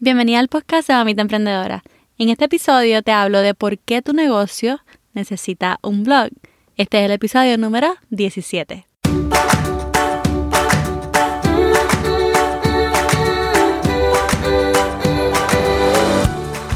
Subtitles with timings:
[0.00, 1.82] Bienvenida al podcast de Mamita Emprendedora.
[2.18, 4.78] En este episodio te hablo de por qué tu negocio
[5.12, 6.28] necesita un blog.
[6.76, 8.86] Este es el episodio número 17.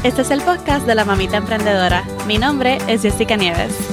[0.03, 2.03] Este es el podcast de la Mamita Emprendedora.
[2.27, 3.92] Mi nombre es Jessica Nieves.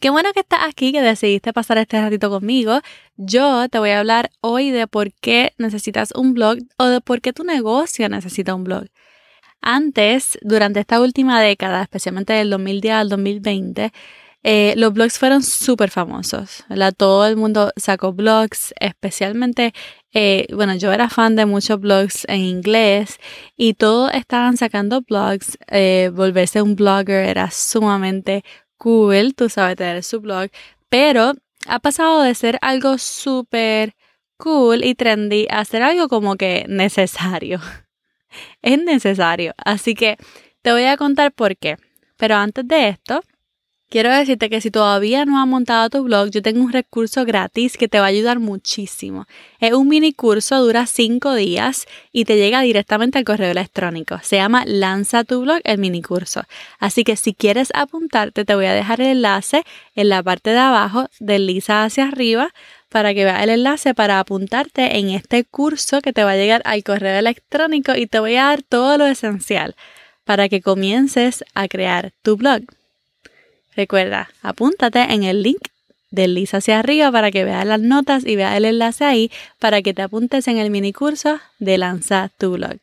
[0.00, 2.80] Qué bueno que estás aquí, que decidiste pasar este ratito conmigo.
[3.18, 7.20] Yo te voy a hablar hoy de por qué necesitas un blog o de por
[7.20, 8.86] qué tu negocio necesita un blog.
[9.60, 13.92] Antes, durante esta última década, especialmente del 2010 al 2020,
[14.42, 16.64] eh, los blogs fueron súper famosos,
[16.96, 19.74] Todo el mundo sacó blogs, especialmente,
[20.14, 23.18] eh, bueno, yo era fan de muchos blogs en inglés
[23.54, 25.58] y todos estaban sacando blogs.
[25.68, 28.44] Eh, volverse un blogger era sumamente
[28.80, 30.50] cool, tú sabes, tener su blog,
[30.88, 31.34] pero
[31.68, 33.94] ha pasado de ser algo súper
[34.38, 37.60] cool y trendy a ser algo como que necesario.
[38.62, 39.54] es necesario.
[39.58, 40.16] Así que
[40.62, 41.76] te voy a contar por qué.
[42.16, 43.22] Pero antes de esto,
[43.90, 47.76] Quiero decirte que si todavía no has montado tu blog, yo tengo un recurso gratis
[47.76, 49.26] que te va a ayudar muchísimo.
[49.58, 54.20] Es un mini curso, dura 5 días y te llega directamente al correo electrónico.
[54.22, 56.44] Se llama Lanza tu blog, el mini curso.
[56.78, 59.64] Así que si quieres apuntarte, te voy a dejar el enlace
[59.96, 62.50] en la parte de abajo, desliza hacia arriba
[62.90, 66.62] para que veas el enlace para apuntarte en este curso que te va a llegar
[66.64, 69.74] al correo electrónico y te voy a dar todo lo esencial
[70.22, 72.62] para que comiences a crear tu blog.
[73.74, 75.60] Recuerda, apúntate en el link
[76.10, 79.94] desliza hacia arriba para que veas las notas y veas el enlace ahí para que
[79.94, 82.78] te apuntes en el mini curso de Lanza tu blog.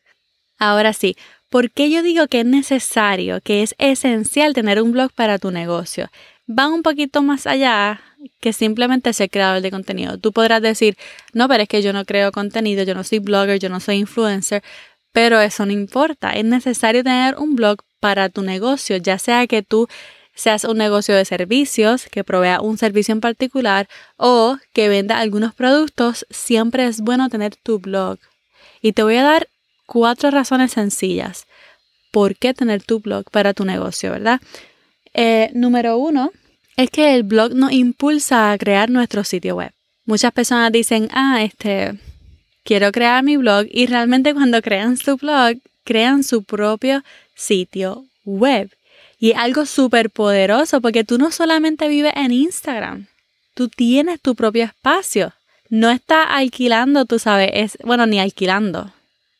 [0.57, 1.15] Ahora sí,
[1.49, 5.51] ¿por qué yo digo que es necesario, que es esencial tener un blog para tu
[5.51, 6.09] negocio?
[6.49, 8.01] Va un poquito más allá
[8.39, 10.17] que simplemente ser creador de contenido.
[10.17, 10.97] Tú podrás decir,
[11.33, 13.97] no, pero es que yo no creo contenido, yo no soy blogger, yo no soy
[13.97, 14.63] influencer,
[15.11, 16.31] pero eso no importa.
[16.31, 19.87] Es necesario tener un blog para tu negocio, ya sea que tú
[20.37, 25.53] seas un negocio de servicios que provea un servicio en particular o que venda algunos
[25.53, 28.19] productos, siempre es bueno tener tu blog.
[28.81, 29.47] Y te voy a dar
[29.87, 31.47] cuatro razones sencillas
[32.11, 34.39] por qué tener tu blog para tu negocio, ¿verdad?
[35.13, 36.31] Eh, número uno
[36.77, 39.71] es que el blog nos impulsa a crear nuestro sitio web.
[40.05, 41.99] Muchas personas dicen, ah, este,
[42.63, 47.03] quiero crear mi blog y realmente cuando crean su blog, crean su propio
[47.33, 48.69] sitio web.
[49.19, 53.07] Y es algo súper poderoso porque tú no solamente vives en Instagram,
[53.53, 55.33] tú tienes tu propio espacio.
[55.69, 58.93] No estás alquilando, tú sabes, es, bueno, ni alquilando.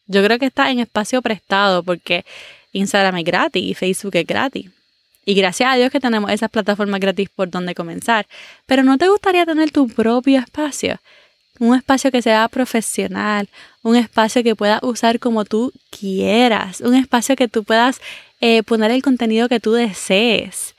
[0.07, 2.25] Yo creo que estás en espacio prestado porque
[2.71, 4.71] Instagram es gratis y Facebook es gratis.
[5.25, 8.27] Y gracias a Dios que tenemos esas plataformas gratis por donde comenzar.
[8.65, 10.99] Pero ¿no te gustaría tener tu propio espacio?
[11.59, 13.49] Un espacio que sea profesional,
[13.83, 17.99] un espacio que puedas usar como tú quieras, un espacio que tú puedas
[18.41, 20.75] eh, poner el contenido que tú desees.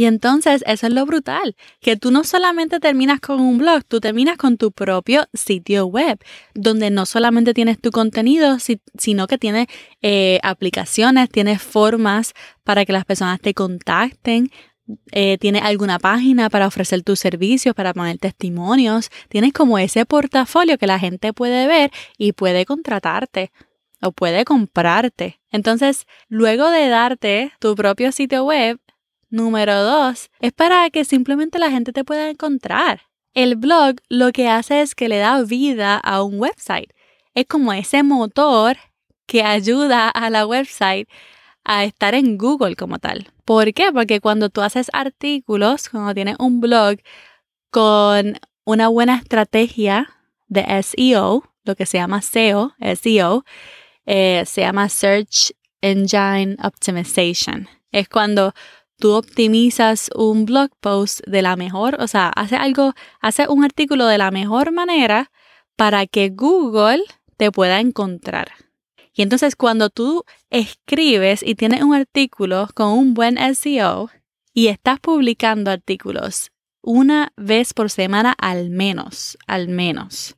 [0.00, 4.00] Y entonces eso es lo brutal, que tú no solamente terminas con un blog, tú
[4.00, 6.18] terminas con tu propio sitio web,
[6.54, 8.56] donde no solamente tienes tu contenido,
[8.96, 9.66] sino que tienes
[10.00, 12.32] eh, aplicaciones, tienes formas
[12.64, 14.50] para que las personas te contacten,
[15.12, 20.78] eh, tienes alguna página para ofrecer tus servicios, para poner testimonios, tienes como ese portafolio
[20.78, 23.52] que la gente puede ver y puede contratarte
[24.00, 25.40] o puede comprarte.
[25.50, 28.78] Entonces, luego de darte tu propio sitio web,
[29.28, 33.02] número dos, es para que simplemente la gente te pueda encontrar.
[33.34, 36.92] El blog lo que hace es que le da vida a un website.
[37.34, 38.76] Es como ese motor
[39.26, 41.08] que ayuda a la website
[41.64, 43.32] a estar en Google como tal.
[43.44, 43.92] ¿Por qué?
[43.92, 46.98] Porque cuando tú haces artículos, cuando tienes un blog
[47.70, 50.08] con una buena estrategia
[50.48, 53.44] de SEO, lo que se llama SEO, SEO,
[54.06, 57.68] eh, se llama Search Engine Optimization.
[57.92, 58.52] Es cuando
[58.98, 64.06] tú optimizas un blog post de la mejor, o sea, hace algo, hace un artículo
[64.06, 65.30] de la mejor manera
[65.76, 67.02] para que Google
[67.36, 68.48] te pueda encontrar.
[69.12, 74.10] Y entonces cuando tú escribes y tienes un artículo con un buen SEO
[74.54, 76.50] y estás publicando artículos
[76.82, 80.36] una vez por semana al menos, al menos,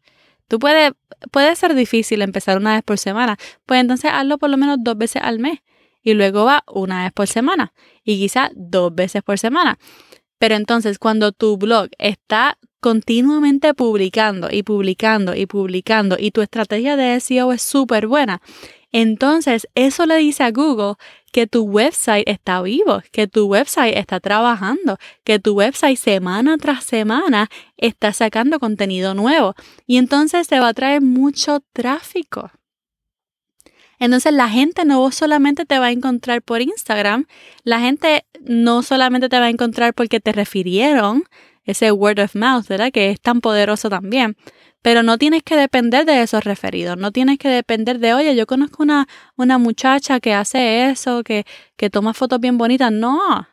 [0.53, 0.93] Tú puedes,
[1.31, 4.99] puede ser difícil empezar una vez por semana, pues entonces hazlo por lo menos dos
[4.99, 5.61] veces al mes
[6.03, 7.73] y luego va una vez por semana
[8.05, 9.79] y quizá dos veces por semana.
[10.43, 16.97] Pero entonces cuando tu blog está continuamente publicando y publicando y publicando y tu estrategia
[16.97, 18.43] de SEO es súper buena,
[18.91, 20.94] entonces eso le dice a Google
[21.31, 26.83] que tu website está vivo, que tu website está trabajando, que tu website semana tras
[26.83, 29.55] semana está sacando contenido nuevo
[29.87, 32.50] y entonces te va a traer mucho tráfico.
[34.03, 37.27] Entonces la gente no solamente te va a encontrar por Instagram,
[37.63, 41.23] la gente no solamente te va a encontrar porque te refirieron,
[41.63, 42.91] ese word of mouth, ¿verdad?
[42.91, 44.37] Que es tan poderoso también.
[44.83, 48.45] Pero no tienes que depender de esos referidos, no tienes que depender de, oye, yo
[48.45, 49.07] conozco una,
[49.37, 51.45] una muchacha que hace eso, que,
[51.77, 52.91] que toma fotos bien bonitas.
[52.91, 53.47] No,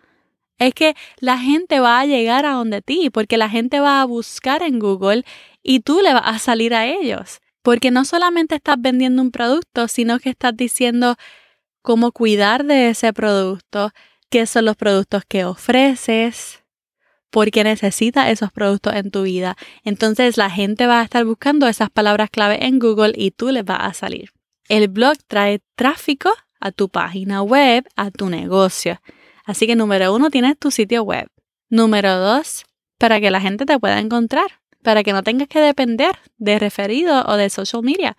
[0.57, 4.05] es que la gente va a llegar a donde ti, porque la gente va a
[4.05, 5.25] buscar en Google
[5.61, 7.39] y tú le vas a salir a ellos.
[7.61, 11.15] Porque no solamente estás vendiendo un producto, sino que estás diciendo
[11.81, 13.91] cómo cuidar de ese producto,
[14.29, 16.63] qué son los productos que ofreces,
[17.29, 19.55] porque necesitas esos productos en tu vida.
[19.83, 23.65] Entonces la gente va a estar buscando esas palabras clave en Google y tú les
[23.65, 24.31] vas a salir.
[24.67, 29.01] El blog trae tráfico a tu página web, a tu negocio.
[29.45, 31.27] Así que número uno, tienes tu sitio web.
[31.69, 32.65] Número dos,
[32.97, 37.23] para que la gente te pueda encontrar, para que no tengas que depender de referido
[37.25, 38.17] o de social media.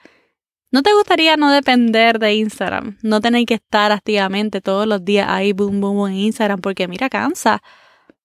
[0.72, 2.98] ¿No te gustaría no depender de Instagram?
[3.02, 6.86] No tener que estar activamente todos los días ahí, boom, boom, boom, en Instagram, porque
[6.86, 7.60] mira, cansa.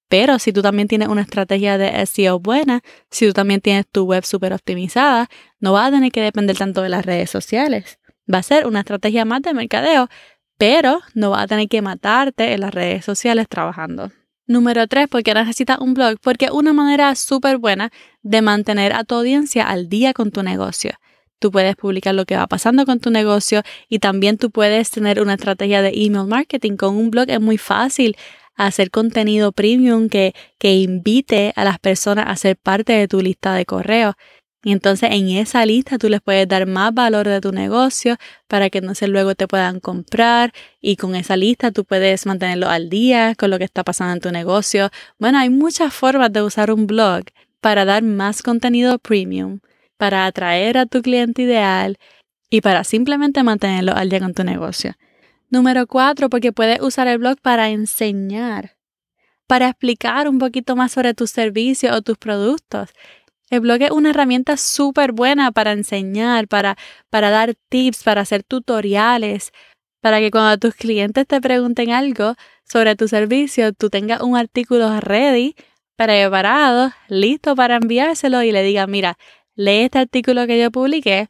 [0.07, 4.05] Pero si tú también tienes una estrategia de SEO buena, si tú también tienes tu
[4.05, 5.27] web súper optimizada,
[5.59, 7.99] no vas a tener que depender tanto de las redes sociales.
[8.31, 10.07] Va a ser una estrategia más de mercadeo,
[10.57, 14.11] pero no vas a tener que matarte en las redes sociales trabajando.
[14.47, 19.15] Número tres, porque necesitas un blog, porque una manera súper buena de mantener a tu
[19.15, 20.91] audiencia al día con tu negocio.
[21.39, 25.21] Tú puedes publicar lo que va pasando con tu negocio y también tú puedes tener
[25.21, 26.77] una estrategia de email marketing.
[26.77, 28.15] Con un blog es muy fácil
[28.55, 33.53] hacer contenido premium que, que invite a las personas a ser parte de tu lista
[33.55, 34.15] de correos.
[34.65, 38.17] Y entonces en esa lista tú les puedes dar más valor de tu negocio
[38.47, 42.89] para que entonces luego te puedan comprar y con esa lista tú puedes mantenerlo al
[42.89, 44.89] día con lo que está pasando en tu negocio.
[45.19, 47.25] Bueno, hay muchas formas de usar un blog
[47.61, 49.59] para dar más contenido premium,
[49.97, 51.99] para atraer a tu cliente ideal
[52.49, 54.95] y para simplemente mantenerlo al día con tu negocio.
[55.51, 58.77] Número cuatro, porque puedes usar el blog para enseñar,
[59.45, 62.89] para explicar un poquito más sobre tus servicios o tus productos.
[63.49, 66.77] El blog es una herramienta súper buena para enseñar, para,
[67.09, 69.51] para dar tips, para hacer tutoriales,
[70.01, 74.99] para que cuando tus clientes te pregunten algo sobre tu servicio, tú tengas un artículo
[74.99, 75.55] ready,
[75.95, 79.17] preparado, listo para enviárselo y le digas, mira,
[79.55, 81.29] lee este artículo que yo publiqué,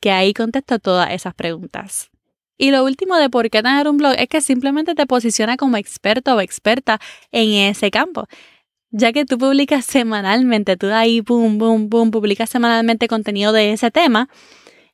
[0.00, 2.10] que ahí contesto todas esas preguntas.
[2.58, 5.78] Y lo último de por qué tener un blog es que simplemente te posiciona como
[5.78, 7.00] experto o experta
[7.32, 8.26] en ese campo.
[8.90, 13.90] Ya que tú publicas semanalmente, tú ahí, boom, boom, boom, publicas semanalmente contenido de ese
[13.90, 14.28] tema,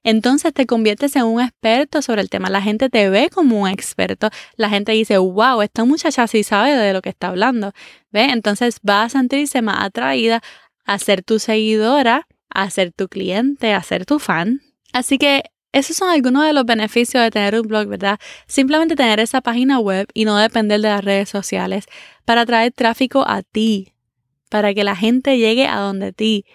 [0.07, 2.49] entonces te conviertes en un experto sobre el tema.
[2.49, 4.31] La gente te ve como un experto.
[4.55, 7.73] La gente dice, wow, esta muchacha sí sabe de lo que está hablando.
[8.13, 8.27] ¿Ve?
[8.27, 10.43] Entonces vas a sentirse más atraída
[10.85, 14.61] a ser tu seguidora, a ser tu cliente, a ser tu fan.
[14.93, 15.43] Así que
[15.77, 18.19] esos son algunos de los beneficios de tener un blog, ¿verdad?
[18.47, 21.85] Simplemente tener esa página web y no depender de las redes sociales
[22.25, 23.93] para traer tráfico a ti,
[24.49, 26.47] para que la gente llegue a donde ti.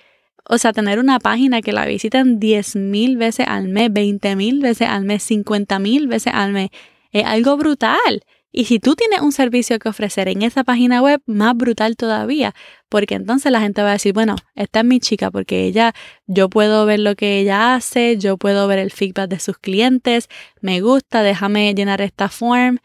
[0.50, 5.06] O sea, tener una página que la visiten 10.000 veces al mes, 20.000 veces al
[5.06, 6.72] mes, 50.000 veces al mes.
[7.12, 8.24] Es algo brutal.
[8.51, 12.53] Y si tú tienes un servicio que ofrecer en esa página web, más brutal todavía,
[12.89, 15.93] porque entonces la gente va a decir, bueno, esta es mi chica, porque ella,
[16.27, 20.27] yo puedo ver lo que ella hace, yo puedo ver el feedback de sus clientes,
[20.60, 22.79] me gusta, déjame llenar esta form,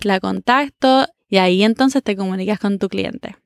[0.00, 3.36] la contacto y ahí entonces te comunicas con tu cliente.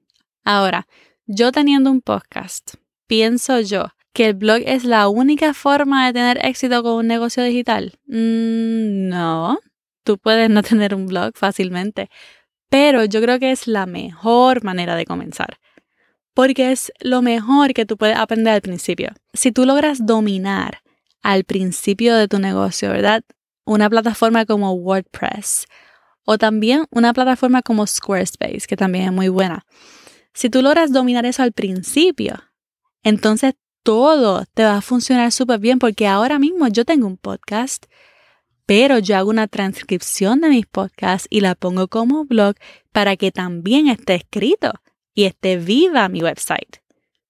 [0.45, 0.87] Ahora,
[1.27, 2.75] yo teniendo un podcast,
[3.09, 7.43] pienso yo que el blog es la única forma de tener éxito con un negocio
[7.43, 7.99] digital.
[8.07, 9.59] Mm, no,
[10.07, 12.09] tú puedes no tener un blog fácilmente,
[12.71, 15.59] pero yo creo que es la mejor manera de comenzar.
[16.33, 19.11] Porque es lo mejor que tú puedes aprender al principio.
[19.33, 20.83] Si tú logras dominar
[21.23, 23.25] al principio de tu negocio, ¿verdad?
[23.65, 25.67] Una plataforma como WordPress
[26.25, 29.67] o también una plataforma como Squarespace, que también es muy buena.
[30.35, 32.45] Si tú logras dominar eso al principio,
[33.03, 37.87] entonces todo te va a funcionar súper bien porque ahora mismo yo tengo un podcast
[38.67, 42.57] pero yo hago una transcripción de mis podcasts y la pongo como blog
[42.93, 44.73] para que también esté escrito
[45.15, 46.79] y esté viva mi website.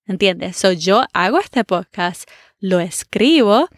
[0.06, 0.56] ¿Entiendes?
[0.56, 2.28] So yo hago este podcast,
[2.58, 3.68] lo escribo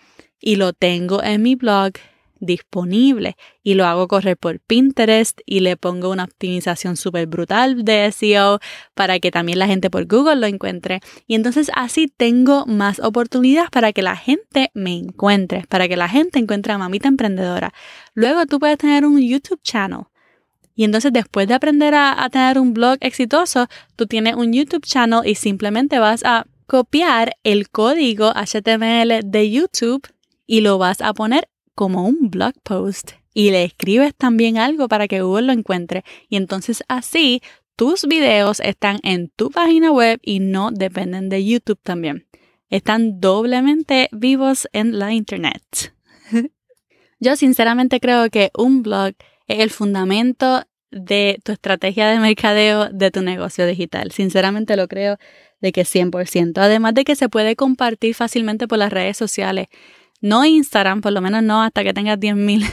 [0.41, 1.93] y lo tengo en mi blog
[2.41, 8.11] disponible y lo hago correr por Pinterest y le pongo una optimización súper brutal de
[8.13, 8.61] SEO
[8.95, 11.01] para que también la gente por Google lo encuentre.
[11.27, 16.09] Y entonces así tengo más oportunidades para que la gente me encuentre, para que la
[16.09, 17.73] gente encuentre a Mamita Emprendedora.
[18.15, 20.05] Luego tú puedes tener un YouTube channel.
[20.75, 23.67] Y entonces después de aprender a, a tener un blog exitoso,
[23.97, 30.07] tú tienes un YouTube channel y simplemente vas a copiar el código HTML de YouTube
[30.47, 35.07] y lo vas a poner como un blog post y le escribes también algo para
[35.07, 36.03] que Google lo encuentre.
[36.29, 37.41] Y entonces así
[37.77, 42.27] tus videos están en tu página web y no dependen de YouTube también.
[42.69, 45.95] Están doblemente vivos en la Internet.
[47.21, 49.15] Yo sinceramente creo que un blog
[49.47, 54.11] es el fundamento de tu estrategia de mercadeo de tu negocio digital.
[54.11, 55.17] Sinceramente lo creo
[55.61, 56.59] de que 100%.
[56.59, 59.69] Además de que se puede compartir fácilmente por las redes sociales.
[60.21, 62.67] No Instagram, por lo menos no hasta que tengas 10.000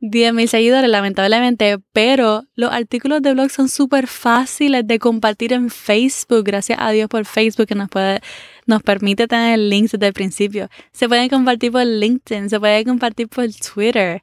[0.00, 6.44] 10.000 seguidores, lamentablemente, pero los artículos de blog son súper fáciles de compartir en Facebook.
[6.44, 8.20] Gracias a Dios por Facebook que nos puede,
[8.66, 10.68] nos permite tener links desde el principio.
[10.92, 14.22] Se pueden compartir por LinkedIn, se puede compartir por Twitter.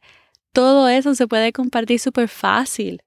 [0.53, 3.01] Todo eso se puede compartir súper fácil.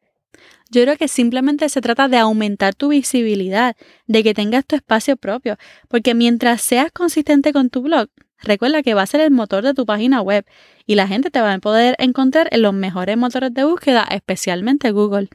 [0.71, 5.17] Yo creo que simplemente se trata de aumentar tu visibilidad, de que tengas tu espacio
[5.17, 5.57] propio,
[5.89, 8.09] porque mientras seas consistente con tu blog,
[8.41, 10.47] Recuerda que va a ser el motor de tu página web
[10.87, 14.93] y la gente te va a poder encontrar en los mejores motores de búsqueda, especialmente
[14.93, 15.29] Google.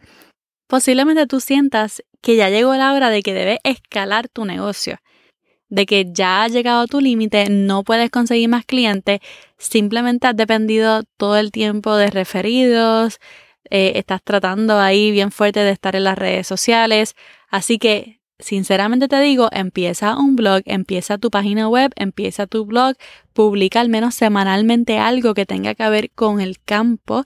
[0.67, 4.97] Posiblemente tú sientas que ya llegó la hora de que debes escalar tu negocio,
[5.67, 9.19] de que ya ha llegado a tu límite, no puedes conseguir más clientes,
[9.57, 13.19] simplemente has dependido todo el tiempo de referidos,
[13.69, 17.15] eh, estás tratando ahí bien fuerte de estar en las redes sociales,
[17.49, 22.95] así que sinceramente te digo, empieza un blog, empieza tu página web, empieza tu blog,
[23.33, 27.23] publica al menos semanalmente algo que tenga que ver con el campo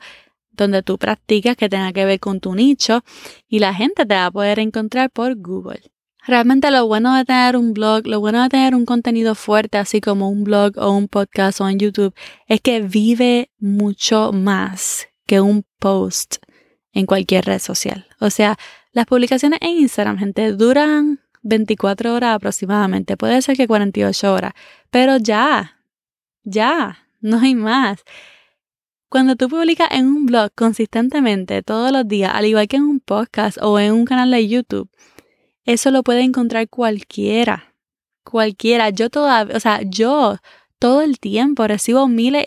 [0.52, 3.04] donde tú practicas, que tenga que ver con tu nicho
[3.48, 5.82] y la gente te va a poder encontrar por Google.
[6.26, 10.02] Realmente lo bueno de tener un blog, lo bueno de tener un contenido fuerte, así
[10.02, 12.14] como un blog o un podcast o en YouTube,
[12.48, 16.38] es que vive mucho más que un post
[16.94, 18.08] en cualquier red social.
[18.20, 18.58] O sea,
[18.92, 23.18] las publicaciones en Instagram, gente, duran 24 horas aproximadamente.
[23.18, 24.54] Puede ser que 48 horas,
[24.90, 25.78] pero ya,
[26.44, 28.04] ya, no hay más.
[29.10, 33.00] Cuando tú publicas en un blog consistentemente todos los días, al igual que en un
[33.00, 34.90] podcast o en un canal de YouTube,
[35.64, 37.74] eso lo puede encontrar cualquiera.
[38.24, 38.90] Cualquiera.
[38.90, 40.38] Yo todavía, o sea, yo
[40.80, 42.46] todo el tiempo recibo miles,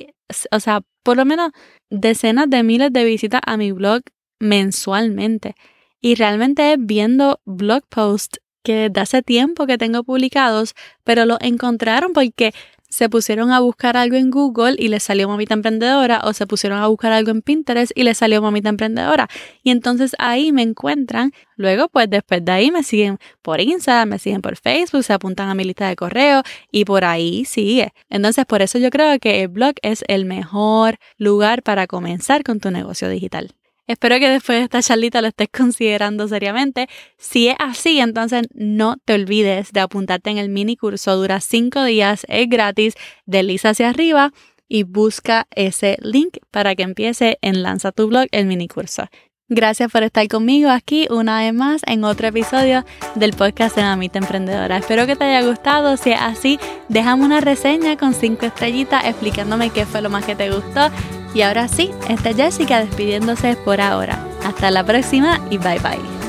[0.51, 1.51] o sea, por lo menos
[1.91, 4.03] decenas de miles de visitas a mi blog
[4.39, 5.55] mensualmente.
[6.01, 12.13] Y realmente viendo blog posts que desde hace tiempo que tengo publicados, pero lo encontraron
[12.13, 12.53] porque
[12.91, 16.79] se pusieron a buscar algo en Google y les salió Mamita Emprendedora o se pusieron
[16.81, 19.29] a buscar algo en Pinterest y les salió Mamita Emprendedora.
[19.63, 21.33] Y entonces ahí me encuentran.
[21.57, 25.49] Luego, pues después de ahí me siguen por Instagram, me siguen por Facebook, se apuntan
[25.49, 27.93] a mi lista de correo y por ahí sigue.
[28.09, 32.61] Entonces, por eso yo creo que el blog es el mejor lugar para comenzar con
[32.61, 33.55] tu negocio digital.
[33.91, 36.89] Espero que después de esta charlita lo estés considerando seriamente.
[37.17, 41.17] Si es así, entonces no te olvides de apuntarte en el mini curso.
[41.17, 42.95] Dura cinco días, es gratis.
[43.27, 44.33] Desliza hacia arriba
[44.69, 49.09] y busca ese link para que empiece en Lanza tu blog el mini curso.
[49.53, 52.85] Gracias por estar conmigo aquí una vez más en otro episodio
[53.17, 54.77] del podcast de Mamita Emprendedora.
[54.77, 55.97] Espero que te haya gustado.
[55.97, 60.37] Si es así, déjame una reseña con cinco estrellitas explicándome qué fue lo más que
[60.37, 60.89] te gustó
[61.35, 64.25] y ahora sí, está Jessica despidiéndose por ahora.
[64.45, 66.20] Hasta la próxima y bye bye.